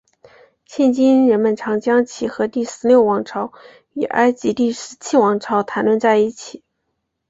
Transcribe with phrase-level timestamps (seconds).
[0.65, 3.53] 现今人们常将其和第十六王朝
[3.93, 6.63] 与埃及第十七王朝谈论在一起。